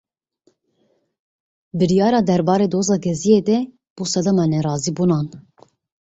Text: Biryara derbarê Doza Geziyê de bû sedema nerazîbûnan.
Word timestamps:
Biryara 1.81 2.21
derbarê 2.29 2.67
Doza 2.73 2.97
Geziyê 3.05 3.39
de 3.47 3.57
bû 3.95 4.03
sedema 4.13 4.45
nerazîbûnan. 4.53 5.25